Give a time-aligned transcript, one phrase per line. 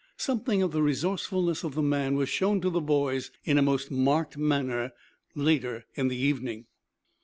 [0.17, 3.91] Something of the resourcefulness of the man was shown to the boys in a most
[3.91, 4.93] marked manner
[5.35, 6.65] later in the evening.